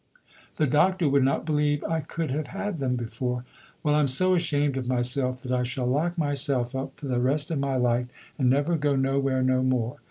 [0.57, 1.07] The Dr.
[1.07, 3.45] would not believe I could have had them before.
[3.83, 7.51] Well, I'm so ashamed of myself that I shall lock myself up for the rest
[7.51, 8.07] of my life,
[8.39, 9.97] and never go nowhere no more.